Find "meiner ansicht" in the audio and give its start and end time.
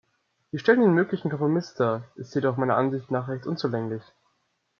2.57-3.11